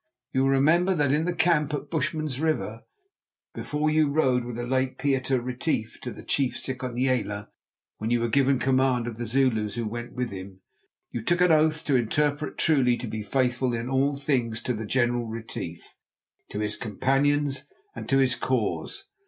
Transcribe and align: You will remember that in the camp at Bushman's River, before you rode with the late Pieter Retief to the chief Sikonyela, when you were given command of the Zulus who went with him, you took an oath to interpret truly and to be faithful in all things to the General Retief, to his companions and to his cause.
You 0.33 0.41
will 0.41 0.49
remember 0.49 0.95
that 0.95 1.11
in 1.11 1.25
the 1.25 1.35
camp 1.35 1.75
at 1.75 1.91
Bushman's 1.91 2.39
River, 2.39 2.81
before 3.53 3.91
you 3.91 4.09
rode 4.09 4.45
with 4.45 4.55
the 4.55 4.65
late 4.65 4.97
Pieter 4.97 5.39
Retief 5.39 5.99
to 6.01 6.09
the 6.09 6.23
chief 6.23 6.57
Sikonyela, 6.57 7.49
when 7.97 8.09
you 8.09 8.19
were 8.19 8.27
given 8.27 8.57
command 8.57 9.05
of 9.05 9.17
the 9.17 9.27
Zulus 9.27 9.75
who 9.75 9.85
went 9.87 10.13
with 10.15 10.31
him, 10.31 10.61
you 11.11 11.21
took 11.23 11.39
an 11.39 11.51
oath 11.51 11.85
to 11.85 11.95
interpret 11.95 12.57
truly 12.57 12.93
and 12.93 13.01
to 13.01 13.07
be 13.07 13.21
faithful 13.21 13.73
in 13.75 13.89
all 13.91 14.15
things 14.17 14.63
to 14.63 14.73
the 14.73 14.87
General 14.87 15.27
Retief, 15.27 15.93
to 16.49 16.57
his 16.57 16.77
companions 16.77 17.67
and 17.95 18.09
to 18.09 18.17
his 18.17 18.33
cause. 18.33 19.05